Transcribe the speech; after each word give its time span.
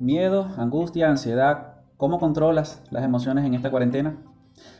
Miedo, 0.00 0.48
angustia, 0.56 1.10
ansiedad. 1.10 1.74
¿Cómo 1.98 2.18
controlas 2.18 2.82
las 2.90 3.04
emociones 3.04 3.44
en 3.44 3.52
esta 3.52 3.70
cuarentena? 3.70 4.16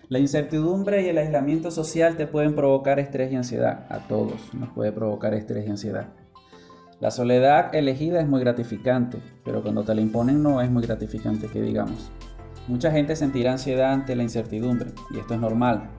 La 0.08 0.18
incertidumbre 0.18 1.02
y 1.02 1.10
el 1.10 1.18
aislamiento 1.18 1.70
social 1.70 2.16
te 2.16 2.26
pueden 2.26 2.54
provocar 2.54 2.98
estrés 2.98 3.30
y 3.30 3.36
ansiedad. 3.36 3.84
A 3.90 3.98
todos 4.08 4.54
nos 4.54 4.70
puede 4.70 4.92
provocar 4.92 5.34
estrés 5.34 5.66
y 5.66 5.70
ansiedad. 5.70 6.06
La 7.00 7.10
soledad 7.10 7.74
elegida 7.74 8.22
es 8.22 8.28
muy 8.28 8.40
gratificante, 8.40 9.18
pero 9.44 9.62
cuando 9.62 9.84
te 9.84 9.94
la 9.94 10.00
imponen 10.00 10.42
no 10.42 10.62
es 10.62 10.70
muy 10.70 10.84
gratificante, 10.84 11.48
que 11.48 11.60
digamos. 11.60 12.10
Mucha 12.66 12.90
gente 12.90 13.14
sentirá 13.14 13.52
ansiedad 13.52 13.92
ante 13.92 14.16
la 14.16 14.22
incertidumbre, 14.22 14.92
y 15.10 15.18
esto 15.18 15.34
es 15.34 15.40
normal. 15.40 15.90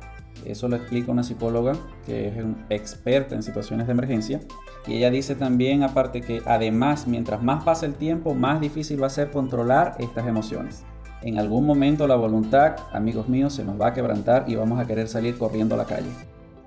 Eso 0.46 0.68
lo 0.68 0.76
explica 0.76 1.12
una 1.12 1.24
psicóloga 1.24 1.74
que 2.06 2.28
es 2.30 2.36
experta 2.70 3.36
en 3.36 3.44
situaciones 3.44 3.88
de 3.88 3.94
emergencia. 3.94 4.40
Y 4.88 4.96
ella 4.96 5.12
dice 5.12 5.36
también, 5.36 5.84
aparte, 5.84 6.22
que 6.22 6.42
además, 6.46 7.08
mientras 7.08 7.44
más 7.44 7.64
pasa 7.64 7.86
el 7.86 7.94
tiempo, 7.96 8.34
más 8.34 8.60
difícil 8.60 9.02
va 9.02 9.08
a 9.08 9.12
ser 9.12 9.30
controlar 9.32 9.96
estas 10.00 10.28
emociones. 10.28 10.84
En 11.22 11.38
algún 11.38 11.66
momento 11.66 12.08
la 12.08 12.16
voluntad, 12.16 12.76
amigos 12.92 13.30
míos, 13.30 13.54
se 13.54 13.64
nos 13.64 13.80
va 13.80 13.88
a 13.88 13.94
quebrantar 13.94 14.46
y 14.48 14.56
vamos 14.56 14.80
a 14.80 14.88
querer 14.88 15.08
salir 15.08 15.38
corriendo 15.38 15.76
a 15.76 15.78
la 15.78 15.86
calle. 15.86 16.10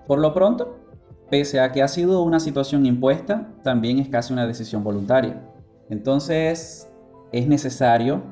Por 0.06 0.20
lo 0.20 0.32
pronto, 0.32 0.84
Pese 1.30 1.58
a 1.58 1.72
que 1.72 1.82
ha 1.82 1.88
sido 1.88 2.22
una 2.22 2.38
situación 2.38 2.84
impuesta, 2.86 3.48
también 3.62 3.98
es 3.98 4.08
casi 4.08 4.32
una 4.32 4.46
decisión 4.46 4.84
voluntaria. 4.84 5.42
Entonces, 5.88 6.88
es 7.32 7.48
necesario 7.48 8.22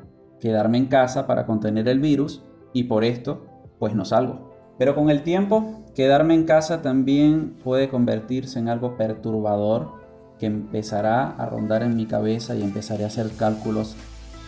quedarme 0.41 0.79
en 0.79 0.87
casa 0.87 1.27
para 1.27 1.47
contener 1.47 1.89
el 1.89 2.01
virus 2.01 2.45
y 2.73 2.85
por 2.85 3.05
esto, 3.05 3.47
pues 3.79 3.95
no 3.95 4.05
salgo. 4.05 4.52
Pero 4.83 4.97
con 4.97 5.11
el 5.11 5.23
tiempo, 5.23 5.85
quedarme 5.95 6.35
en 6.35 6.43
casa 6.43 6.83
también 6.83 7.55
puede 7.63 7.89
convertirse 7.89 8.59
en 8.59 8.69
algo 8.69 8.97
perturbador 8.97 9.93
que 10.41 10.47
empezará 10.47 11.31
a 11.31 11.47
rondar 11.47 11.85
en 11.85 11.95
mi 11.95 12.07
cabeza 12.07 12.57
y 12.57 12.63
empezaré 12.65 13.05
a 13.05 13.07
hacer 13.07 13.31
cálculos, 13.37 13.95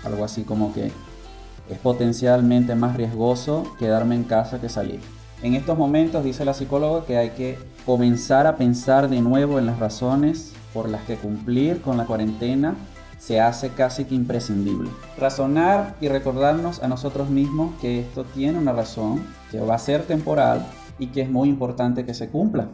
algo 0.02 0.24
así 0.24 0.42
como 0.42 0.74
que 0.74 0.86
es 0.86 1.78
potencialmente 1.80 2.74
más 2.74 2.96
riesgoso 2.96 3.62
quedarme 3.78 4.16
en 4.16 4.24
casa 4.24 4.60
que 4.60 4.68
salir. 4.68 4.98
En 5.40 5.54
estos 5.54 5.78
momentos 5.78 6.24
dice 6.24 6.44
la 6.44 6.54
psicóloga 6.54 7.06
que 7.06 7.16
hay 7.16 7.30
que 7.30 7.56
comenzar 7.86 8.48
a 8.48 8.56
pensar 8.56 9.08
de 9.08 9.20
nuevo 9.20 9.60
en 9.60 9.66
las 9.66 9.78
razones 9.78 10.52
por 10.72 10.88
las 10.88 11.02
que 11.02 11.14
cumplir 11.14 11.80
con 11.80 11.96
la 11.96 12.06
cuarentena 12.06 12.74
se 13.18 13.40
hace 13.40 13.70
casi 13.70 14.04
que 14.04 14.14
imprescindible. 14.14 14.90
Razonar 15.18 15.96
y 16.00 16.08
recordarnos 16.08 16.82
a 16.82 16.88
nosotros 16.88 17.30
mismos 17.30 17.74
que 17.80 18.00
esto 18.00 18.24
tiene 18.24 18.58
una 18.58 18.72
razón, 18.72 19.22
que 19.50 19.60
va 19.60 19.74
a 19.74 19.78
ser 19.78 20.02
temporal 20.02 20.66
y 20.98 21.08
que 21.08 21.22
es 21.22 21.30
muy 21.30 21.48
importante 21.48 22.04
que 22.04 22.14
se 22.14 22.28
cumpla. 22.28 22.68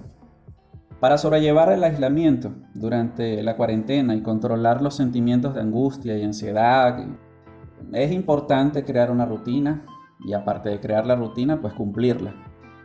Para 1.00 1.16
sobrellevar 1.16 1.72
el 1.72 1.82
aislamiento 1.82 2.52
durante 2.74 3.42
la 3.42 3.56
cuarentena 3.56 4.14
y 4.14 4.22
controlar 4.22 4.82
los 4.82 4.94
sentimientos 4.94 5.54
de 5.54 5.62
angustia 5.62 6.18
y 6.18 6.24
ansiedad, 6.24 7.06
es 7.92 8.12
importante 8.12 8.84
crear 8.84 9.10
una 9.10 9.24
rutina 9.24 9.86
y 10.26 10.34
aparte 10.34 10.68
de 10.68 10.80
crear 10.80 11.06
la 11.06 11.16
rutina, 11.16 11.60
pues 11.60 11.72
cumplirla. 11.72 12.34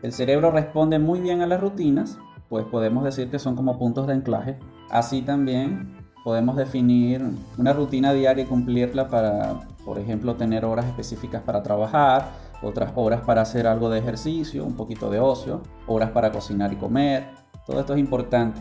El 0.01 0.13
cerebro 0.13 0.51
responde 0.51 0.99
muy 0.99 1.19
bien 1.19 1.41
a 1.41 1.47
las 1.47 1.59
rutinas, 1.59 2.17
pues 2.47 2.65
podemos 2.65 3.03
decir 3.03 3.29
que 3.29 3.39
son 3.39 3.55
como 3.55 3.77
puntos 3.77 4.07
de 4.07 4.13
anclaje. 4.13 4.59
Así 4.89 5.21
también 5.21 6.04
podemos 6.25 6.55
definir 6.55 7.23
una 7.55 7.71
rutina 7.71 8.11
diaria 8.11 8.45
y 8.45 8.47
cumplirla 8.47 9.09
para, 9.09 9.59
por 9.85 9.99
ejemplo, 9.99 10.33
tener 10.33 10.65
horas 10.65 10.87
específicas 10.87 11.43
para 11.43 11.61
trabajar, 11.61 12.31
otras 12.63 12.91
horas 12.95 13.21
para 13.21 13.43
hacer 13.43 13.67
algo 13.67 13.91
de 13.91 13.99
ejercicio, 13.99 14.65
un 14.65 14.73
poquito 14.73 15.11
de 15.11 15.19
ocio, 15.19 15.61
horas 15.85 16.09
para 16.09 16.31
cocinar 16.31 16.73
y 16.73 16.77
comer. 16.77 17.27
Todo 17.67 17.79
esto 17.79 17.93
es 17.93 17.99
importante. 17.99 18.59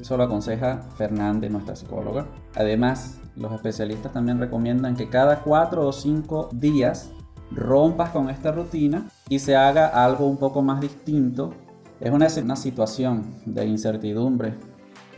Eso 0.00 0.16
lo 0.16 0.22
aconseja 0.22 0.82
Fernández, 0.96 1.50
nuestra 1.50 1.74
psicóloga. 1.74 2.28
Además, 2.54 3.20
los 3.34 3.50
especialistas 3.50 4.12
también 4.12 4.38
recomiendan 4.38 4.94
que 4.94 5.08
cada 5.08 5.40
cuatro 5.40 5.88
o 5.88 5.92
cinco 5.92 6.48
días 6.52 7.10
rompas 7.50 8.10
con 8.10 8.30
esta 8.30 8.52
rutina 8.52 9.08
y 9.28 9.40
se 9.40 9.56
haga 9.56 9.88
algo 9.88 10.28
un 10.28 10.36
poco 10.36 10.62
más 10.62 10.80
distinto. 10.80 11.54
Es 11.98 12.12
una, 12.12 12.28
una 12.40 12.54
situación 12.54 13.34
de 13.46 13.66
incertidumbre 13.66 14.54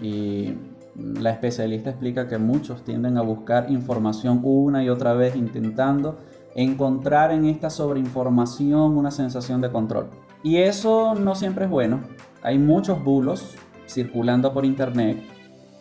y 0.00 0.54
la 0.98 1.30
especialista 1.30 1.90
explica 1.90 2.28
que 2.28 2.38
muchos 2.38 2.84
tienden 2.84 3.18
a 3.18 3.22
buscar 3.22 3.70
información 3.70 4.40
una 4.42 4.82
y 4.82 4.88
otra 4.88 5.12
vez 5.14 5.36
intentando 5.36 6.18
encontrar 6.54 7.32
en 7.32 7.44
esta 7.44 7.68
sobreinformación 7.68 8.96
una 8.96 9.10
sensación 9.10 9.60
de 9.60 9.70
control. 9.70 10.08
Y 10.42 10.58
eso 10.58 11.14
no 11.14 11.34
siempre 11.34 11.66
es 11.66 11.70
bueno. 11.70 12.00
Hay 12.42 12.58
muchos 12.58 13.02
bulos 13.04 13.54
circulando 13.86 14.52
por 14.52 14.64
internet 14.64 15.22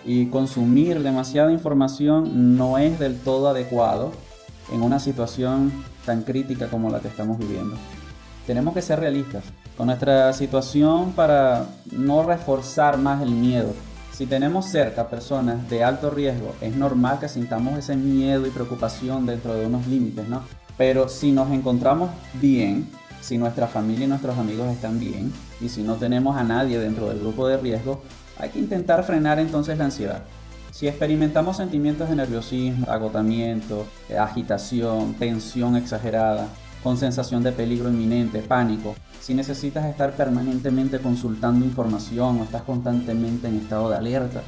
y 0.03 0.28
consumir 0.28 1.02
demasiada 1.02 1.52
información 1.52 2.58
no 2.58 2.78
es 2.78 3.00
del 3.00 3.18
todo 3.20 3.50
adecuado 3.50 4.12
en 4.72 4.82
una 4.82 5.00
situación 5.00 5.72
tan 6.06 6.24
crítica 6.24 6.68
como 6.68 6.90
la 6.90 7.00
que 7.00 7.08
estamos 7.08 7.38
viviendo. 7.38 7.76
Tenemos 8.46 8.74
que 8.74 8.82
ser 8.82 9.00
realistas 9.00 9.44
con 9.78 9.88
nuestra 9.88 10.32
situación 10.34 11.14
para 11.14 11.66
no 11.92 12.24
reforzar 12.24 12.97
más 12.97 13.22
el 13.22 13.32
miedo. 13.32 13.74
Si 14.16 14.28
tenemos 14.28 14.68
cerca 14.68 15.09
personas 15.09 15.70
de 15.70 15.84
alto 15.84 16.09
riesgo, 16.09 16.56
es 16.62 16.74
normal 16.74 17.20
que 17.20 17.28
sintamos 17.28 17.78
ese 17.78 17.98
miedo 17.98 18.48
y 18.48 18.50
preocupación 18.50 19.26
dentro 19.26 19.53
de 19.53 19.66
unos 19.66 19.88
límites, 19.88 20.30
¿no? 20.30 20.42
Pero 20.78 21.09
si 21.09 21.34
nos 21.34 21.52
encontramos 21.52 22.12
bien, 22.36 22.90
si 23.20 23.38
nuestra 23.38 23.68
familia 23.68 24.06
y 24.06 24.08
nuestros 24.08 24.38
amigos 24.38 24.70
están 24.70 25.02
bien, 25.02 25.34
y 25.59 25.68
si 25.68 25.84
no 25.84 25.96
tenemos 25.96 26.38
a 26.38 26.46
nadie 26.46 26.80
dentro 26.80 27.09
del 27.09 27.20
grupo 27.20 27.46
de 27.46 27.58
riesgo, 27.58 28.03
hay 28.40 28.52
que 28.52 28.59
intentar 28.59 29.03
frenar 29.03 29.38
entonces 29.38 29.78
la 29.78 29.84
ansiedad. 29.84 30.24
Si 30.72 30.88
experimentamos 30.88 31.58
sentimientos 31.58 32.08
de 32.08 32.16
nerviosismo, 32.16 32.90
agotamiento, 32.90 33.86
agitación, 34.18 35.16
tensión 35.16 35.76
exagerada, 35.76 36.47
con 36.85 36.97
sensación 36.97 37.41
de 37.41 37.51
peligro 37.51 37.90
inminente, 37.90 38.44
pánico, 38.44 38.94
si 39.19 39.34
necesitas 39.34 39.85
estar 39.85 40.12
permanentemente 40.12 41.00
consultando 41.00 41.66
información 41.66 42.40
o 42.40 42.44
estás 42.44 42.62
constantemente 42.62 43.47
en 43.47 43.56
estado 43.56 43.90
de 43.90 43.96
alerta, 43.96 44.44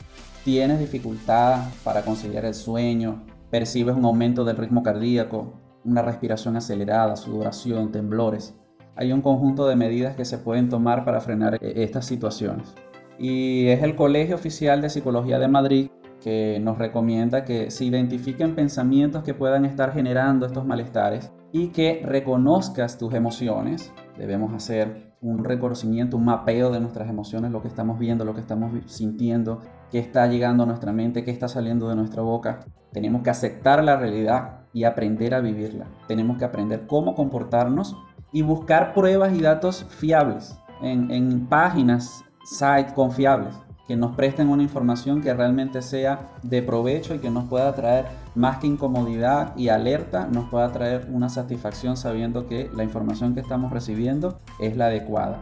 tienes 0.45 0.79
dificultad 0.79 1.61
para 1.83 2.03
conciliar 2.03 2.45
el 2.45 2.53
sueño, 2.53 3.23
percibes 3.49 3.95
un 3.95 4.05
aumento 4.05 4.45
del 4.45 4.55
ritmo 4.55 4.83
cardíaco, 4.83 5.55
una 5.83 6.03
respiración 6.03 6.55
acelerada, 6.55 7.15
sudoración, 7.15 7.91
temblores, 7.91 8.53
hay 8.95 9.11
un 9.13 9.23
conjunto 9.23 9.67
de 9.67 9.75
medidas 9.75 10.15
que 10.15 10.23
se 10.23 10.37
pueden 10.37 10.69
tomar 10.69 11.05
para 11.05 11.21
frenar 11.21 11.55
eh, 11.55 11.73
estas 11.77 12.05
situaciones. 12.05 12.75
Y 13.17 13.65
es 13.69 13.81
el 13.81 13.95
Colegio 13.95 14.35
Oficial 14.35 14.79
de 14.79 14.91
Psicología 14.91 15.39
de 15.39 15.47
Madrid 15.47 15.89
que 16.21 16.59
nos 16.61 16.77
recomienda 16.77 17.45
que 17.45 17.71
se 17.71 17.85
identifiquen 17.85 18.53
pensamientos 18.53 19.23
que 19.23 19.33
puedan 19.33 19.65
estar 19.65 19.91
generando 19.91 20.45
estos 20.45 20.67
malestares 20.67 21.31
y 21.51 21.69
que 21.69 22.01
reconozcas 22.03 22.97
tus 22.97 23.13
emociones. 23.13 23.93
Debemos 24.17 24.53
hacer 24.53 25.15
un 25.21 25.43
reconocimiento, 25.43 26.17
un 26.17 26.25
mapeo 26.25 26.71
de 26.71 26.79
nuestras 26.79 27.09
emociones, 27.09 27.51
lo 27.51 27.61
que 27.61 27.67
estamos 27.67 27.97
viendo, 27.97 28.25
lo 28.25 28.33
que 28.33 28.41
estamos 28.41 28.71
sintiendo, 28.85 29.61
qué 29.91 29.99
está 29.99 30.27
llegando 30.27 30.63
a 30.63 30.65
nuestra 30.65 30.91
mente, 30.91 31.23
qué 31.23 31.31
está 31.31 31.47
saliendo 31.47 31.89
de 31.89 31.95
nuestra 31.95 32.21
boca. 32.21 32.59
Tenemos 32.91 33.23
que 33.23 33.29
aceptar 33.29 33.83
la 33.83 33.95
realidad 33.95 34.61
y 34.73 34.83
aprender 34.83 35.33
a 35.33 35.41
vivirla. 35.41 35.87
Tenemos 36.07 36.37
que 36.37 36.45
aprender 36.45 36.85
cómo 36.87 37.15
comportarnos 37.15 37.95
y 38.31 38.41
buscar 38.41 38.93
pruebas 38.93 39.33
y 39.33 39.41
datos 39.41 39.85
fiables 39.85 40.59
en, 40.81 41.47
páginas, 41.47 42.23
sites 42.43 42.93
confiables 42.93 43.55
que 43.87 43.95
nos 43.95 44.15
presten 44.15 44.49
una 44.49 44.63
información 44.63 45.21
que 45.21 45.33
realmente 45.33 45.81
sea 45.81 46.29
de 46.43 46.61
provecho 46.61 47.15
y 47.15 47.19
que 47.19 47.29
nos 47.29 47.45
pueda 47.45 47.73
traer 47.73 48.05
más 48.35 48.57
que 48.57 48.67
incomodidad 48.67 49.55
y 49.55 49.69
alerta, 49.69 50.27
nos 50.27 50.49
pueda 50.49 50.71
traer 50.73 51.07
una 51.09 51.29
satisfacción 51.29 51.95
sabiendo 51.95 52.47
que 52.47 52.69
la 52.75 52.83
información 52.83 53.33
que 53.33 53.39
estamos 53.39 53.71
recibiendo 53.71 54.39
es 54.59 54.75
la 54.75 54.87
adecuada. 54.87 55.39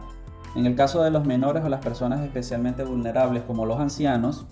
En 0.54 0.64
el 0.64 0.76
caso 0.76 1.02
de 1.02 1.10
los 1.10 1.26
menores 1.26 1.64
o 1.64 1.68
las 1.68 1.84
personas 1.84 2.20
especialmente 2.20 2.84
vulnerables 2.84 3.42
como 3.42 3.66
los 3.66 3.80
ancianos 3.80 4.46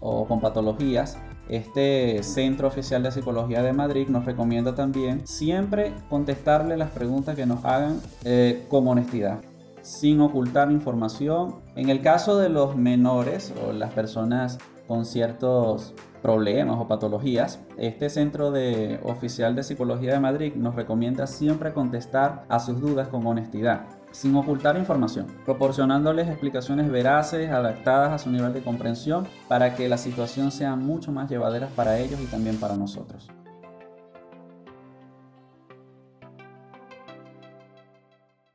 o 0.00 0.26
con 0.26 0.40
patologías, 0.40 1.16
este 1.48 2.22
Centro 2.22 2.68
Oficial 2.68 3.02
de 3.02 3.12
Psicología 3.12 3.62
de 3.62 3.72
Madrid 3.72 4.08
nos 4.08 4.24
recomienda 4.24 4.74
también 4.74 5.26
siempre 5.26 5.92
contestarle 6.08 6.76
las 6.76 6.90
preguntas 6.90 7.36
que 7.36 7.46
nos 7.46 7.64
hagan 7.64 8.00
eh, 8.24 8.66
con 8.68 8.86
honestidad 8.86 9.40
sin 9.82 10.20
ocultar 10.20 10.70
información. 10.70 11.56
En 11.76 11.90
el 11.90 12.02
caso 12.02 12.38
de 12.38 12.48
los 12.48 12.76
menores 12.76 13.52
o 13.66 13.72
las 13.72 13.92
personas 13.92 14.58
con 14.86 15.04
ciertos 15.04 15.94
problemas 16.22 16.78
o 16.78 16.88
patologías, 16.88 17.60
este 17.76 18.10
Centro 18.10 18.50
de 18.50 19.00
Oficial 19.04 19.54
de 19.54 19.62
Psicología 19.62 20.12
de 20.12 20.20
Madrid 20.20 20.54
nos 20.54 20.74
recomienda 20.74 21.26
siempre 21.26 21.72
contestar 21.72 22.44
a 22.48 22.58
sus 22.58 22.80
dudas 22.80 23.08
con 23.08 23.26
honestidad, 23.26 23.86
sin 24.10 24.34
ocultar 24.34 24.76
información, 24.76 25.26
proporcionándoles 25.44 26.28
explicaciones 26.28 26.90
veraces, 26.90 27.50
adaptadas 27.50 28.12
a 28.12 28.18
su 28.18 28.30
nivel 28.30 28.52
de 28.52 28.62
comprensión, 28.62 29.26
para 29.48 29.74
que 29.74 29.88
la 29.88 29.96
situación 29.96 30.50
sea 30.50 30.76
mucho 30.76 31.12
más 31.12 31.30
llevadera 31.30 31.68
para 31.76 31.98
ellos 31.98 32.20
y 32.20 32.26
también 32.26 32.56
para 32.56 32.76
nosotros. 32.76 33.28